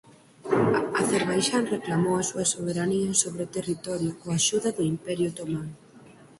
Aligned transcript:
Acerbaixán 1.01 1.63
reclamou 1.75 2.15
a 2.17 2.27
súa 2.29 2.45
soberanía 2.53 3.11
sobre 3.21 3.41
o 3.47 3.51
territorio 3.57 4.11
coa 4.19 4.35
axuda 4.39 4.69
do 4.77 4.83
Imperio 4.93 5.27
otomán. 5.31 5.67